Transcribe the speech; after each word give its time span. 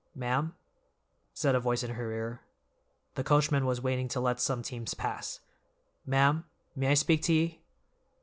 "Ma'am," 0.15 0.55
said 1.31 1.53
a 1.53 1.59
voice 1.59 1.83
in 1.83 1.91
her 1.91 2.11
ear. 2.11 2.41
The 3.13 3.23
coachman 3.23 3.67
was 3.67 3.81
waiting 3.83 4.07
to 4.07 4.19
let 4.19 4.39
some 4.39 4.63
teams 4.63 4.95
pass. 4.95 5.41
"Ma'am, 6.07 6.43
may 6.75 6.87
I 6.87 6.93
speak 6.95 7.21
to 7.25 7.33
ye?" 7.33 7.61